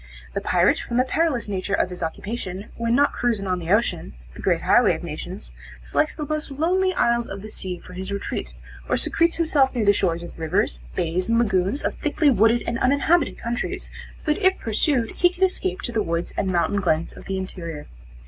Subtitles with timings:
[0.33, 4.15] The pirate, from the perilous nature of his occupation, when not cruising on the ocean,
[4.33, 8.11] the great highway of nations, selects the most lonely isles of the sea for his
[8.11, 8.55] retreat,
[8.89, 12.79] or secretes himself near the shores of rivers, bays and lagoons of thickly wooded and
[12.79, 17.13] uninhabited countries, so that if pursued he can escape to the woods and mountain glens
[17.13, 17.85] of the interior.